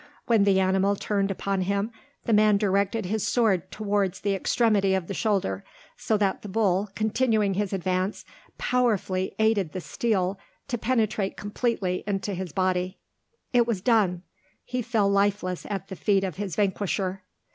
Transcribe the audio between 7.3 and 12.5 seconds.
his advance, powerfully aided the steel to penetrate completely into